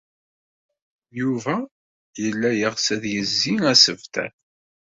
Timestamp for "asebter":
3.71-4.31